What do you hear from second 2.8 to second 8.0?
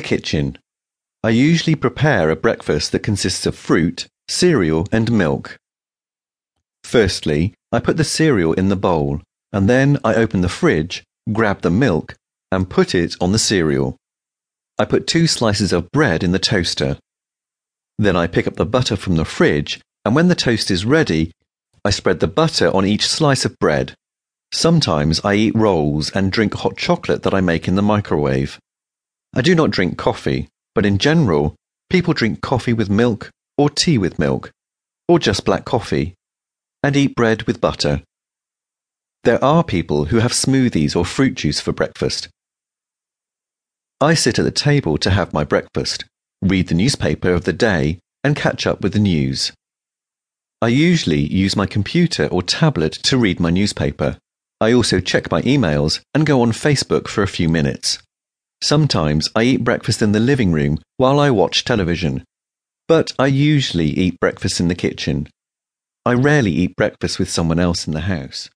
that consists of fruit, cereal, and milk. Firstly, I put